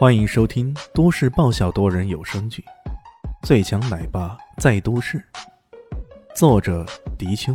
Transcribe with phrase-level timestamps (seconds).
[0.00, 2.64] 欢迎收听都市爆笑多人有声剧
[3.46, 5.18] 《最强奶爸在都市》，
[6.34, 6.86] 作者：
[7.18, 7.52] 迪秋，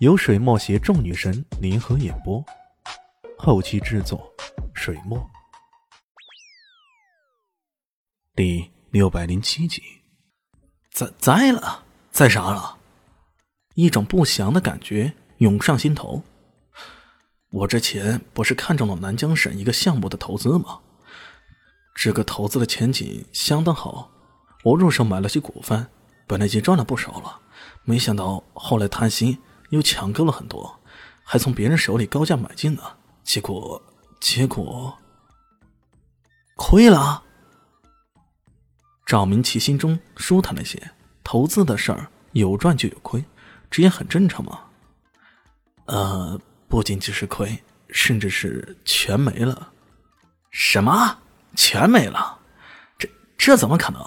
[0.00, 2.44] 由水墨携众女神联合演播，
[3.38, 4.30] 后期制作：
[4.74, 5.18] 水墨。
[8.34, 9.82] 第六百零七集，
[10.90, 12.76] 栽栽了，栽啥了？
[13.76, 16.22] 一种不祥的感觉涌上心头。
[17.50, 20.80] 我之前不是看中了南江省一个项目的投资吗？
[22.00, 24.10] 这个投资的前景相当好，
[24.62, 25.86] 我入手买了些股份，
[26.26, 27.38] 本来已经赚了不少了。
[27.84, 30.80] 没想到后来贪心又抢购了很多，
[31.22, 32.82] 还从别人手里高价买进呢。
[33.22, 33.82] 结果，
[34.18, 34.96] 结果
[36.56, 37.22] 亏了。
[39.04, 40.92] 赵明奇心中舒坦了些，
[41.22, 43.22] 投资的事儿有赚就有亏，
[43.70, 44.60] 这也很正常嘛。
[45.84, 49.70] 呃，不仅仅是亏，甚至是全没了。
[50.50, 51.18] 什么？
[51.56, 52.38] 全没了，
[52.98, 54.02] 这这怎么可能？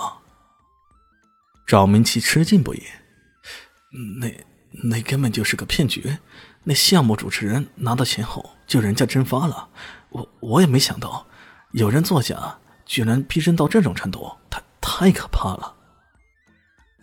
[1.66, 2.83] 赵明奇吃惊不已。
[4.19, 4.45] 那
[4.89, 6.17] 那根本就是个骗局。
[6.64, 9.69] 那项目主持人拿到钱后就人间蒸发了。
[10.09, 11.25] 我我也没想到
[11.71, 15.75] 有人作假，居然逼真到这种程度，太太可怕了。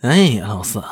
[0.01, 0.83] 哎呀，老四，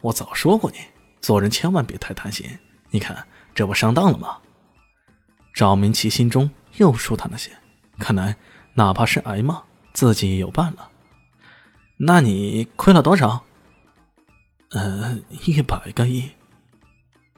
[0.00, 0.78] 我早说过你
[1.20, 2.58] 做人千万别太贪心。
[2.90, 4.38] 你看这不上当了吗？
[5.54, 7.50] 赵明奇心中又舒坦了些，
[7.98, 8.36] 看来。
[8.76, 10.90] 哪怕是挨骂，自己也有伴了。
[11.98, 13.44] 那你亏了多少？
[14.70, 16.30] 呃，一百个亿。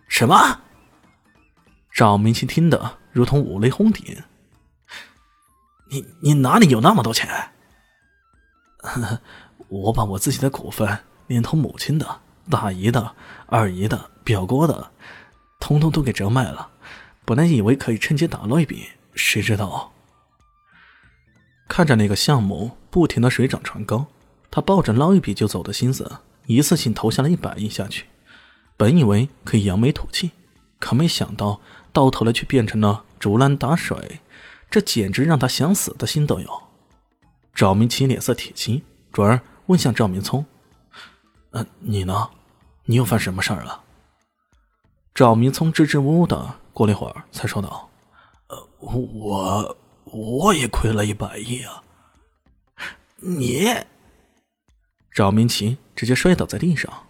[0.09, 0.61] 什么？
[1.93, 4.23] 赵明星听得如同五雷轰顶。
[5.91, 7.53] 你你哪里有那么多钱？
[9.69, 13.15] 我把我自己的股份，连同母亲的、大姨的、
[13.47, 14.91] 二姨的、表哥的，
[15.61, 16.71] 通通都给折卖了。
[17.25, 19.93] 本来以为可以趁机打捞一笔，谁知道。
[21.79, 24.07] 看着那个项目不停的水涨船高，
[24.51, 26.11] 他抱着捞一笔就走的心思，
[26.47, 28.07] 一次性投下了一百亿下去。
[28.77, 30.33] 本以为可以扬眉吐气，
[30.81, 31.61] 可没想到
[31.93, 34.19] 到头来却变成了竹篮打水，
[34.69, 36.63] 这简直让他想死的心都有。
[37.55, 40.45] 赵明奇脸色铁青，转而问向赵明聪
[41.55, 42.29] ：“呃，你呢？
[42.87, 43.85] 你又犯什么事儿了？”
[45.15, 47.89] 赵明聪支支吾吾的，过了一会儿才说道
[48.51, 49.79] ：“呃，我……”
[50.13, 51.83] 我也亏了一百亿啊！
[53.17, 53.75] 你，
[55.13, 57.07] 赵明奇直接摔倒在地上，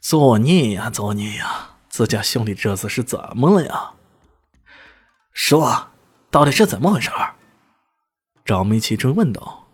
[0.00, 1.76] 作孽呀，作孽呀！
[1.88, 3.92] 自家兄弟这次是怎么了呀？
[5.32, 5.88] 说，
[6.30, 7.10] 到底是怎么回事？
[8.44, 9.68] 赵明奇追问道。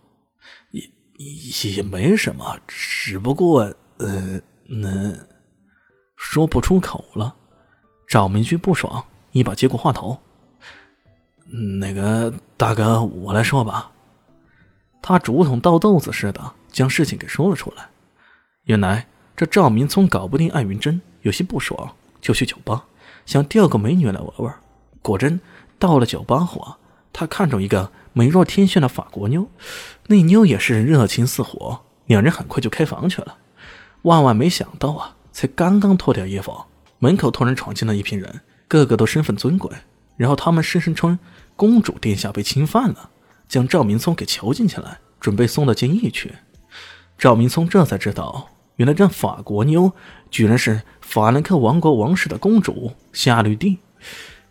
[1.18, 5.14] 也也没什么，只不过，呃，那
[6.14, 7.34] 说不出口了。
[8.06, 10.18] 赵明军不爽，一把接过话头。
[11.48, 13.90] 那个大哥，我来说吧。
[15.00, 17.86] 他竹筒倒豆子似的将事情给说了出来。
[18.64, 22.84] 原来这赵明聪搞不定艾云珍，有些不爽，就去酒吧
[23.24, 24.54] 想钓个美女来玩玩。
[25.02, 25.40] 果真
[25.78, 26.78] 到了酒吧后啊，
[27.12, 29.48] 他看中一个美若天仙的法国妞，
[30.08, 33.36] 那妞也是热情似火，两人很快就开房去了。
[34.02, 36.64] 万万没想到啊，才刚刚脱掉衣服，
[36.98, 39.70] 门口突然闯进了一批人，个个都身份尊贵。
[40.16, 41.18] 然后他们声称
[41.54, 43.10] 公主殿下被侵犯了，
[43.48, 46.34] 将赵明聪给囚禁起来，准备送到监狱去。
[47.18, 49.92] 赵明聪这才知道，原来这法国妞
[50.30, 53.78] 居然是法兰克王国王室的公主夏绿蒂。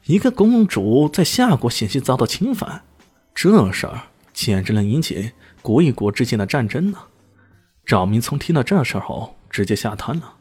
[0.06, 2.84] 一个公主在夏国险些遭到侵犯，
[3.34, 4.02] 这事儿
[4.34, 6.98] 简直能引起国与国之间的战争呢。
[7.86, 10.34] 赵明聪听到这事后，直接吓瘫了。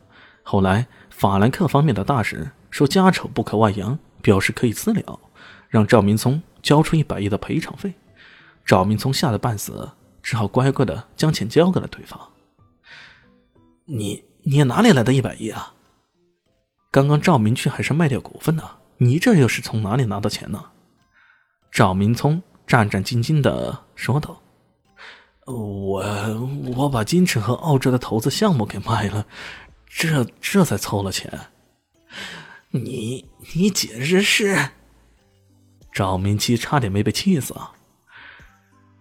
[0.42, 3.98] 后来法兰克方面的大使说家丑不可外扬。
[4.24, 5.20] 表示可以私了，
[5.68, 7.92] 让赵明聪交出一百亿的赔偿费。
[8.64, 9.90] 赵明聪吓得半死，
[10.22, 12.18] 只好乖乖的将钱交给了对方。
[13.84, 15.74] 你你哪里来的一百亿啊？
[16.90, 18.62] 刚刚赵明去还是卖掉股份呢，
[18.96, 20.64] 你这又是从哪里拿到钱呢？
[21.70, 24.40] 赵明聪战战兢兢的说道
[25.44, 26.02] ：“我
[26.76, 29.26] 我把金城和澳洲的投资项目给卖了，
[29.86, 31.30] 这这才凑了钱。”
[32.76, 33.24] 你
[33.54, 34.70] 你简直是！
[35.92, 37.72] 赵明基差点没被气死啊！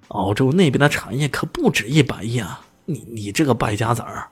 [0.09, 2.63] 澳洲那边的产业可不止一百亿啊！
[2.85, 4.29] 你你这个败家子儿，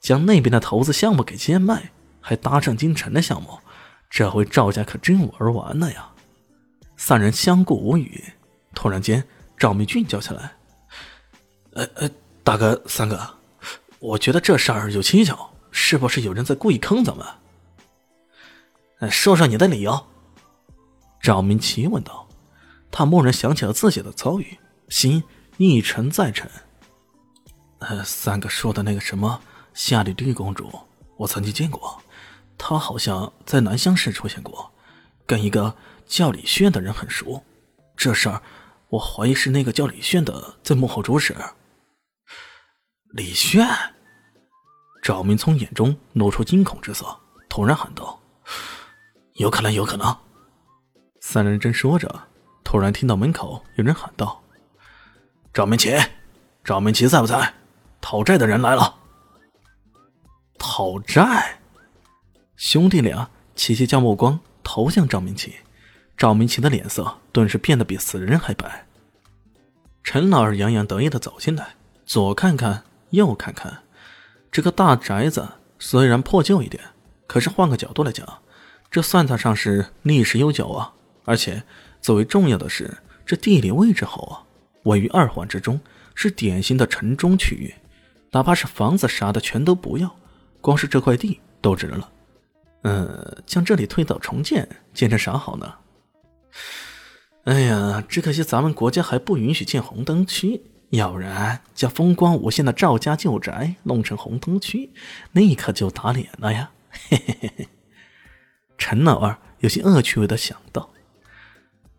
[0.00, 3.60] 将那边的投资项目给贱卖，还搭上金城的项目，
[4.10, 6.10] 这回赵家可真玩完了呀！
[6.96, 8.24] 三人相顾无语。
[8.74, 9.22] 突然间，
[9.56, 10.50] 赵明俊叫起来
[11.74, 12.10] ：“呃呃，
[12.42, 13.20] 大哥三哥，
[14.00, 17.24] 我觉得这事儿有蹊跷，是不是有人在故意坑咱们？”
[19.10, 20.06] 说说你的理由。”
[21.22, 22.26] 赵明奇问道。
[22.88, 24.58] 他蓦然想起了自己的遭遇，
[24.88, 25.22] 心
[25.58, 26.50] 一沉再沉。
[27.80, 29.42] 呃，三哥说的那个什么
[29.74, 30.72] 夏丽绿公主，
[31.18, 32.00] 我曾经见过，
[32.56, 34.72] 她好像在南乡市出现过，
[35.26, 35.76] 跟一个
[36.06, 37.44] 叫李炫的人很熟。
[37.98, 38.40] 这事儿，
[38.88, 41.36] 我怀疑是那个叫李炫的在幕后主使。
[43.12, 43.68] 李炫，
[45.02, 47.14] 赵明聪眼中露出惊恐之色，
[47.50, 48.18] 突然喊道
[49.36, 50.16] ：“有可能，有可能。”
[51.20, 52.22] 三人正说着，
[52.62, 54.42] 突然听到门口有人喊道
[55.52, 55.96] ：“赵明奇，
[56.62, 57.54] 赵明奇在不在？
[58.00, 58.96] 讨债的人来了。”
[60.58, 61.58] 讨债，
[62.56, 65.56] 兄弟俩齐齐将目光投向赵明奇。
[66.16, 68.86] 赵明奇的脸色顿时变得比死人还白。
[70.02, 71.74] 陈老二洋洋得意的走进来，
[72.06, 73.82] 左看看，右看看，
[74.50, 75.46] 这个大宅子
[75.78, 76.82] 虽然破旧一点，
[77.26, 78.26] 可是换个角度来讲，
[78.90, 80.92] 这算得上是历史悠久啊。
[81.24, 81.62] 而且，
[82.00, 84.34] 最为重要的是，这地理位置好啊，
[84.84, 85.80] 位于二环之中，
[86.14, 87.74] 是典型的城中区域。
[88.30, 90.14] 哪怕是房子啥的全都不要，
[90.60, 92.08] 光是这块地都值了。
[92.82, 95.74] 嗯，将这里推倒重建，建成啥好呢？
[97.44, 104.90] 哎呀，只可惜咱们国家还不允许建红灯区，要不然将风光无限的赵家旧宅弄成红灯区，
[105.32, 106.70] 那可就打脸了呀！
[107.08, 107.68] 嘿嘿嘿嘿，
[108.78, 110.90] 陈老二有些恶趣味的想到。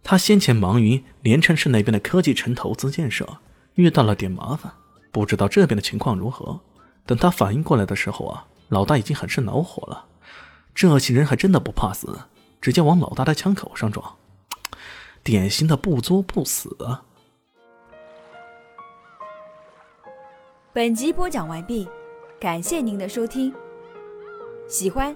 [0.03, 3.39] 他先前忙于连城市那边的科技城投资建设，
[3.73, 4.71] 遇到了点麻烦，
[5.11, 6.61] 不知道这边的情况如何。
[7.05, 10.05] 等他反应过来的时候啊，老大已经很是恼火了。
[10.73, 12.19] 这些人还真的不怕死，
[12.61, 14.15] 直接往老大的枪口上撞，
[15.23, 17.03] 典型的不作不死啊！
[20.71, 21.87] 本集播讲完毕，
[22.39, 23.51] 感谢您的收听。
[24.69, 25.15] 喜欢